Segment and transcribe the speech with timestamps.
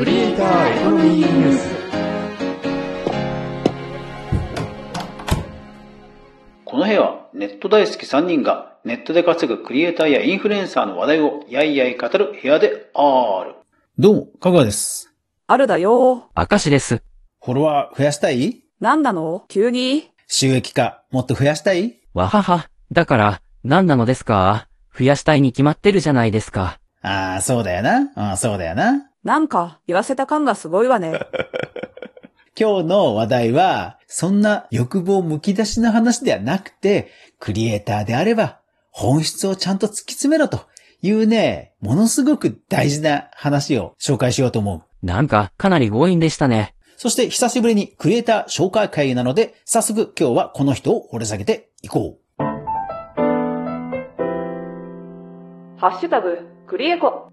[0.00, 1.68] クリエイターエコノミーニュース
[6.64, 13.56] この部屋はネット大好き3人がネットで稼ぐクリエイターやインフルエンサーの話題をやいやい語る部屋である。
[13.98, 15.12] どうも、かぐわです。
[15.46, 16.30] あるだよ。
[16.34, 17.02] 明石です。
[17.44, 18.64] フォロワー増やしたい？
[18.80, 19.44] なんなの？
[19.48, 20.10] 急に？
[20.26, 22.00] 収益化もっと増やしたい？
[22.14, 22.70] わはは。
[22.90, 24.66] だから、何なのですか？
[24.98, 26.80] 増やしたいに決まってるじゃないですか。
[27.02, 28.10] ああ、そうだよな。
[28.14, 29.09] ああ、そうだよな。
[29.22, 31.12] なんか言わせた感がすごいわね。
[32.58, 38.60] 今日の話題は、そんな欲望むき出しな話ではなくて、クリエイターであれば、
[38.90, 40.60] 本質をちゃんと突き詰めろと
[41.02, 45.06] いうね、ものすごく大事な話を紹介しようと思う。
[45.06, 46.74] なんか、かなり強引でしたね。
[46.96, 52.42] そして久しぶりにクリエイター紹介会なので、早速今日はこの人を掘り下げていこう。
[55.78, 57.30] ハッシュタグ、クリエコ。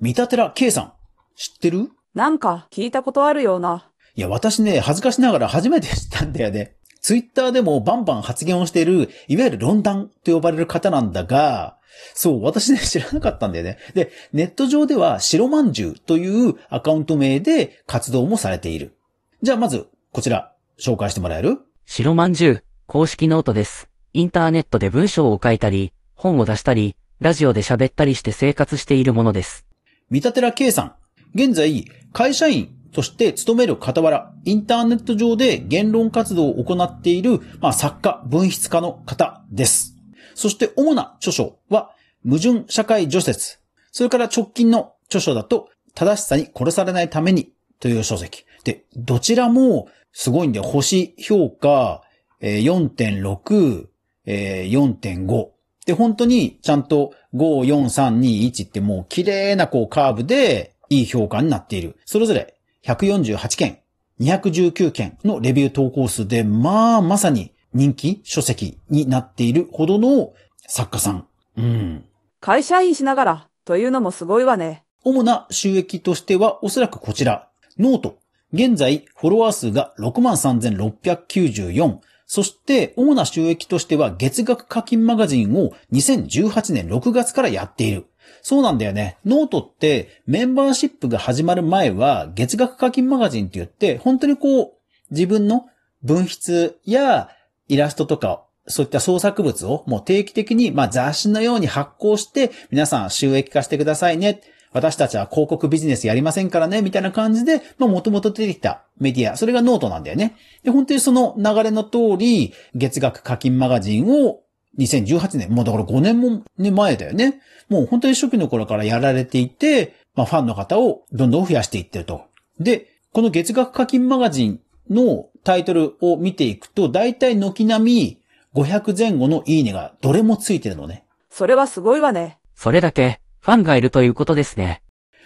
[0.00, 0.99] 御田寺圭さん。
[1.40, 1.88] 知ってる？
[2.14, 3.90] なんか聞いたことあるような。
[4.14, 6.76] いや、私ね、恥ずかしながら初めて知ったんだよね。
[7.00, 11.78] ツイッターでもバンバン発言をしている、いわゆる論壇と呼ばれる方なんだが、
[12.12, 13.78] そう、私ね、知らなかったんだよね。
[13.94, 18.94] で、ネット上では白まんじゅうというアカウント名で活動もされている。
[19.40, 21.56] じゃあまず、こちら、紹介してもらえる？
[21.86, 23.88] 白まんじゅう、公式ノートです。
[24.12, 29.64] インターネットで文章を書いたり、本を出したり、ラジオで喋ったりして生活しているものです。
[30.10, 30.94] 三田寺圭さん。
[31.34, 39.96] 現在、会社員として勤める傍ら、インターネット上で言論活動を行っている、まあ、作家、文筆家の方です。
[40.34, 41.90] そして主な著書は、
[42.24, 43.58] 矛盾社会除雪。
[43.92, 48.44] それから直近の著書だと、正しさに殺されないためにという書籍。
[48.64, 50.64] で、どちらもすごいんだよ。
[50.64, 52.02] 星評価、
[52.40, 53.86] えー4.6、
[54.26, 55.48] えー4.5。
[55.86, 61.96] で、本当にちゃんと5、4、3、2、1ってもう綺麗なこうカーブでいい評価になっている。
[62.04, 63.78] それぞれ148件、
[64.20, 70.32] 219件のレビュー投稿数で、まあ、まさに人気書籍になっているほどの
[70.66, 71.26] 作家さん。
[71.56, 72.04] うん。
[72.40, 74.84] 会社員しながら、というのもすごいわね。
[75.04, 77.48] 主な収益としてはおそらくこちら。
[77.78, 78.18] ノート。
[78.52, 81.98] 現在、フォロワー数が63,694。
[82.26, 88.06] そして、主な収益としては月額課金マガジンを2018年6月からやっている。
[88.42, 89.16] そうなんだよね。
[89.24, 94.72] ノートってメンバーシップが始まる前は月額課金マガジンって言って、本当にこう、
[95.10, 95.66] 自分の
[96.02, 97.30] 文筆や
[97.68, 104.40] イラストとか、そういった創作物をもう定期的に、まあ雑誌のように発行して、皆さん収益化してくださいね。
[104.72, 110.36] 私たちは広告ビジネスやりませんからね、みたいな感じで、まあもともと出てきたメディア、それがノートなんだよね。
[110.62, 114.40] で、本当にその流れの通り、月額課金マガジンを
[114.78, 117.40] 2018年、もうだから5年も、ね、前だよね。
[117.68, 122.22] もう本当に初期の頃からやられていて、まあファンの方をどんどん増やしていってると。
[122.58, 128.20] で、この月額課金マガジンのタイトルを見ていくと、だいたい軒並み
[128.54, 131.04] 500前後のいいねがどれもついてるのね。
[131.30, 132.38] それはすごいわね。
[132.54, 134.82] それだけ、ファンがいるということですね。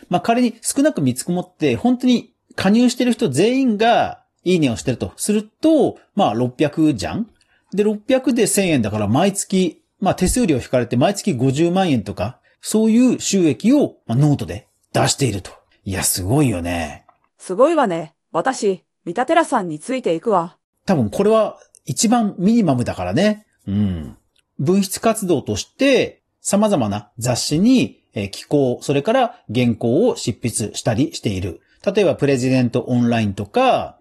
[0.09, 7.29] まあ仮に少なく見積もって、本当に加入してる人全員がいいねをしてるとすると、まあ600じゃん
[7.75, 15.51] で、600で1000円だから毎月、まあ手数料引かれて毎月50万円とか、そういう収益を、まあ、ノートで出していると。
[15.85, 17.05] いや、すごいよね。
[17.37, 18.15] すごいわね。
[18.33, 20.57] 私、御田寺さんについていくわ。
[20.87, 23.47] 多分これは一番ミニマムだからね。
[23.67, 24.17] うん。
[24.59, 31.61] 文筆活動として様々な雑誌にえー寄稿、それから原稿を執筆したりしている。
[31.85, 33.99] 例えばプレジデントオンラインとか、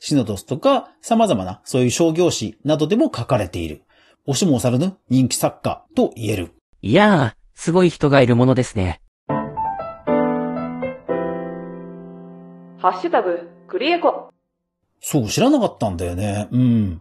[0.00, 3.82] シノドスとか様々なそういう商業誌などでも書かれている。
[4.26, 6.50] 押しも押されぬ人気作家と言える。
[6.82, 9.00] いやー、すごい人がいるものですね。
[12.80, 14.30] ハッシュタグ、クリエコ。
[15.00, 16.46] そう、知らなかったんだよね。
[16.52, 17.00] うん。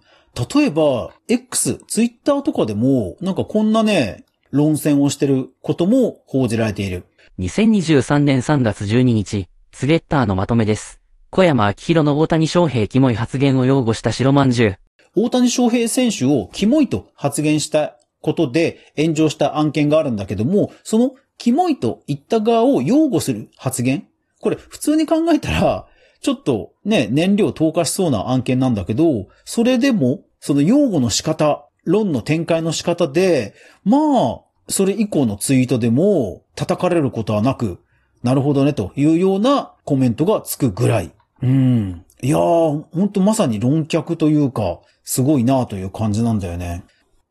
[0.56, 7.06] 例えば、X、Twitter とかでも、なんかこんなね、論戦をしてることも報じられている。
[7.40, 11.00] 2023年3月12日、ツゲッターのまとめです。
[11.38, 14.80] 小山明宏の大谷翔平キモい発言を擁護した白まんじゅう。
[15.16, 24.08] 大谷翔平選手をキモいと発言したことで炎上した案件があるんだけども、そのキモいと言った側を擁護する発言？
[24.42, 25.86] これ普通に考えたら、
[26.22, 37.78] ちょっとね、燃料投下しそうな案件なんだけど、それでも、その擁護の仕方、論の展開の仕方で、まあ、それ以降のツイートでも叩かれることはなく、
[38.24, 41.12] なるほどねというようなコメントがつくぐらい。
[41.42, 42.06] うん。
[42.22, 46.84] いやー、ほんとまさに論客というか、すごいなという感じなんだよね。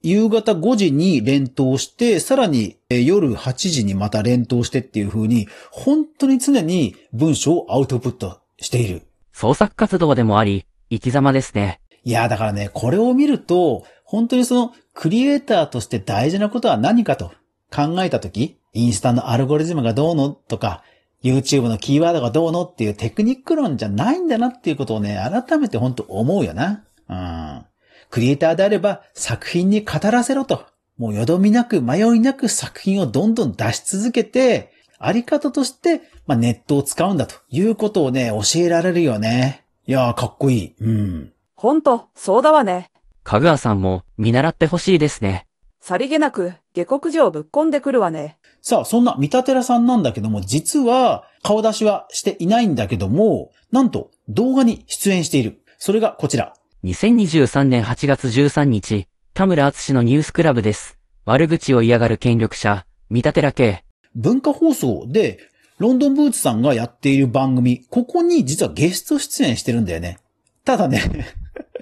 [0.03, 9.03] 夕方5時に連投して、さらにえー夜8時にまた連投してっていう風に、本当に常に文章をアウトプットしている。
[9.32, 11.81] 創作活動でもあり、生き様ですね。
[12.05, 17.32] いや、だからね、これを見ると、本当にその、クリエイターとして大事なことは何かと
[17.75, 20.85] 考えたとき、インスタのアルゴリズムがどうのとか、
[21.22, 26.84] YouTube のキーワードがどうのっていうテクニック論じゃないんだなっていうことをね、改めて本当思うよな。
[27.08, 27.64] うん。
[28.10, 30.66] クリエイターであれば作品に語らせろと。
[30.98, 39.64] もうよどみなく迷いなく作品をどんどん出し続けて、あり方として、まあ、ネットを使うんだということをね、教えられるよね。
[39.86, 40.74] いやー、かっこいい。
[40.80, 41.32] うん。
[41.54, 42.90] ほんと、そうだわね。
[43.22, 45.46] かぐわさんも見習ってほしいですね。
[45.80, 48.38] さりげなく下克上ぶっこんでくるわね。
[48.68, 55.62] さあ、そんな三田寺さんなんだけども、実は顔出しはしていないんだけども、なんと動画に出演している。
[55.78, 56.52] それがこちら。
[56.82, 60.98] 2023年8月13日、田村敦のニュースクラブです。
[61.26, 63.84] 悪口を嫌がる権力者、三田寺系。
[64.16, 65.38] 文化放送で、
[65.78, 70.18] ロンドンブーツさんがやっている番組、ここに実はゲスト出演してるんだよね。
[70.64, 71.04] ただね、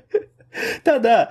[0.84, 1.31] ただ、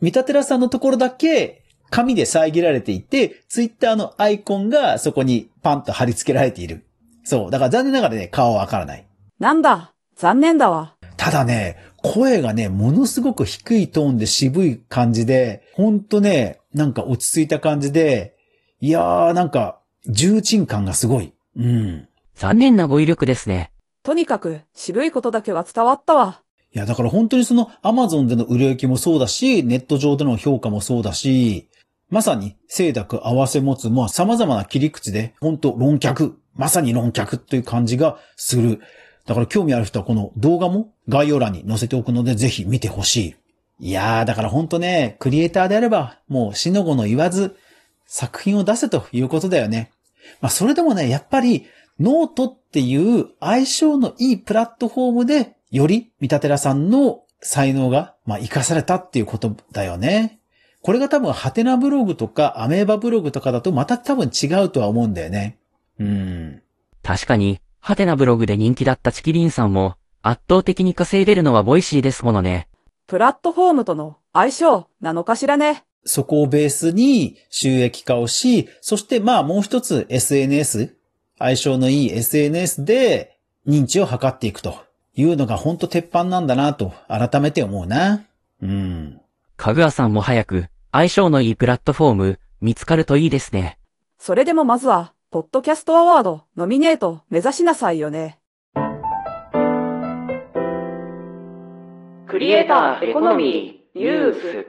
[0.00, 6.84] 三田寺さんのところだけ、紙で遮られていて、ツイッターのアイコンがそこにパンと貼り付けられている。
[7.24, 7.50] そう。
[7.50, 9.06] だから残念ながらね、顔はわからない。
[9.38, 10.94] なんだ、残念だわ。
[11.16, 18.36] ただね、声がね、ものすごく低いトーンで渋い感じで、ほんとね、なんか落ち着いた感じで、
[18.80, 21.32] いやーなんか、重鎮感がすごい。
[21.56, 22.08] うん。
[22.34, 23.72] 残念な語彙力ですね。
[24.04, 26.42] とにかく渋いことだけは伝わったわ。
[26.72, 31.68] いや、だから本当にその Amazon での売れ行きもそうだし、ネット上での評価もそうだし、
[32.10, 38.80] まさに清濁合わせ持つ、ま様々な切り口で、本当論客、まさに論客という感じがする。
[39.26, 43.36] だから興味ある人はこの動画も概要欄に載せておくのでぜひ見てほし
[43.80, 43.88] い。
[43.88, 47.56] いやー、だから本当ね、クリエイターであれば、もう死の子の言わず、
[48.06, 49.92] 作品を出せということだよね。
[50.40, 51.66] まあそれでもね、やっぱり、
[52.00, 60.38] ノートっていう相性のいいプラットフォームで、より御田寺さんの才能が、まあ、活かされたっていうことだよね。
[60.82, 65.58] これが多分、ハテナブログとか、アメーバブログとかだとまた多分違うとは思うんだよね。
[65.98, 66.62] うん。
[67.02, 72.68] 確かに、ハテナブログで人気だったチキリンさんも、圧倒的に稼いでるのは Voicy ですものね。
[73.06, 75.84] プラットフォームとの相性なのかしらね。
[76.04, 80.96] そこをベースに収益化をし、そしてまあもう一つ SNS、
[81.38, 84.76] 相性のいい SNS で認知を図っていくと
[85.14, 88.24] いうのが本当鉄板なんだなと改めて思うな。
[88.62, 89.20] うん。
[89.58, 93.76] かぐわさんも早く、相性のいいプラットフォーム、見つかるといいですね。
[94.16, 98.38] それでもまずは、ポッドキャストアワードノミネート目指しなさいよね。
[102.28, 104.66] クリエイターエコノミーニュース。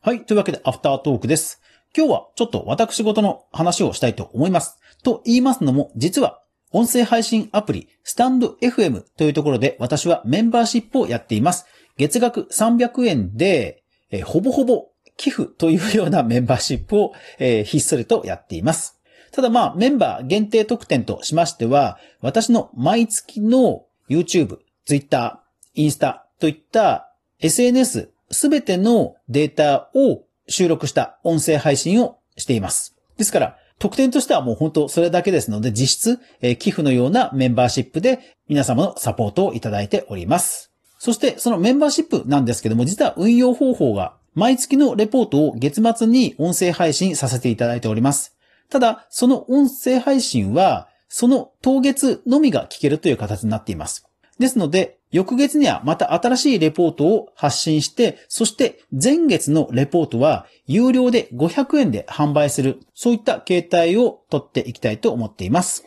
[0.00, 0.26] はい。
[0.26, 1.62] というわけで、アフタートークです。
[1.96, 4.76] 今日はちょっと私事の話をしたいと思います。
[5.04, 6.42] と言いますのも、実は、
[6.72, 11.66] 音声配信アプリ、スタンド FM というところで私はメンバーシップをやっています。
[11.96, 13.81] 月額300円で、
[14.12, 14.86] えーほぼほぼ
[15.16, 19.00] 寄付というようなメンバーシップを、えーひっそりとやっています。
[19.32, 25.42] ただまあ、メンバー限定特典としましては、私の毎月の YouTube、Twitter、
[25.74, 27.10] インスタといった
[27.40, 32.96] SNS すべてのデータを収録した音声配信をしています。
[33.16, 40.71] ですから、特典としてはもう本当それだけですので、実質、え寄付のようなメンバーシップで皆様のサポートをいただいております。
[41.02, 48.36] そして、そのメンバーシップなんですけども、実は運用方法が、毎月のレポートを月末に音声配信させていただいております。
[48.70, 54.06] ただ、その音声配信は、その当月のみが聞けるという形になっています。
[54.38, 65.84] ですので、翌月にはまた新しいレポートを発信して、そして前月のレポートは有料で500円で販売する、そういった形態を取っていきたいと思っています。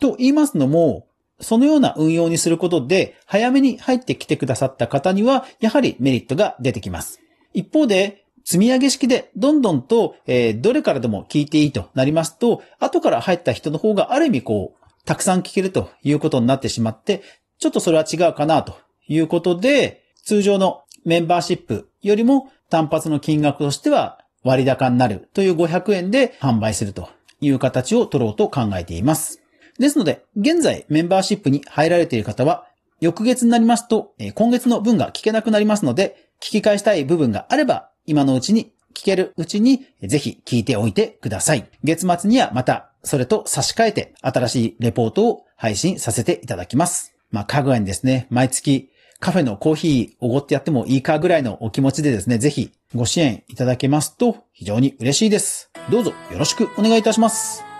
[0.00, 1.05] と言いますのも、
[1.40, 7.20] そのような運用にすることで、早めに入ってきてくださった方には、やはりメリットが出てきます。
[7.52, 17.22] 一方で、積み上げ式でどんどんと、えーどれからでも聞いていいとなりますと、後から入った人の方がある意味こう、たくさん聞けるということになってしまって、
[17.58, 18.78] ちょっとそれは違うかなと
[19.08, 27.08] いうことで、通常のメンバーシップよりも単発の金額としては割高になるという500円で販売すると
[27.40, 29.45] いう形を取ろうと考えています。
[29.78, 32.66] ですので、現在メンバーシップに入られている方は、
[33.00, 41.68] 翌月になりますと、えー今月の分が聞けなくなりますので、聞き返したい部分があれば、今のうちに聞けるうちに、ぜひ聞いておいてください。
[41.84, 47.14] 月末にはまた、それと差し替えて、新しいレポートを配信させていただきます。
[47.30, 55.70] まあ、かぐわにですね、毎月カフェのコーヒーおごってやってもいいかぐらいのお気持ちでですね、ぜひご支援いただけますと非常に嬉しいです。
[55.90, 57.75] どうぞよろしくお願いいたします。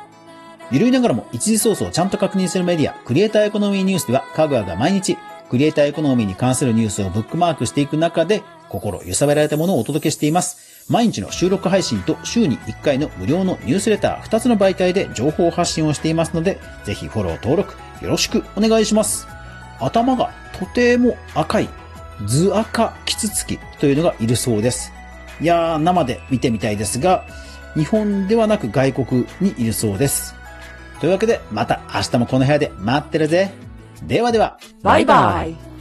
[0.71, 2.65] ゆるいながらも一時ソースをちゃんと確認する。
[2.65, 5.17] メディア、クリエイターエコノミーニュースでは、かぐわが毎日、
[5.49, 10.85] クリエイターエコノミーに関するニュースをブックマークしていく中で、心揺さぶられたものをお届けしています。
[10.89, 19.27] 毎日の収録配信と週に1回の無料のニュースレター2つの媒体で情報発信をしていますので、ぜひフォロー登録よろしくお願いします。
[19.81, 21.69] 頭がとても赤い、
[22.25, 24.37] 図赤キツツキというのがいる。
[24.37, 24.93] そうです。
[25.41, 27.25] いやー、生で見てみたいですが、
[27.75, 29.73] 日本ではなく外国にいる。
[29.73, 30.36] そうです。
[31.00, 33.53] というわけで、また明日もこの部屋で待ってるぜ。
[34.03, 34.59] ではでは。
[34.83, 35.75] バイバイ。